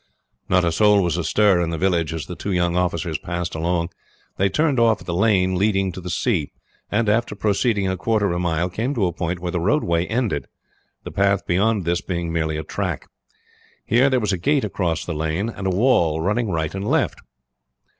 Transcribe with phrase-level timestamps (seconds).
[0.49, 3.89] Not a soul was astir in the village as the two young officers passed along.
[4.37, 6.51] They turned off at the lane leading to the sea,
[6.91, 10.07] and after proceeding a quarter of a mile came to a point where the roadway
[10.07, 10.47] ended,
[11.03, 13.09] the path beyond this being merely a track.
[13.85, 17.21] Here there was a gate across the lane, and a wall running right and left.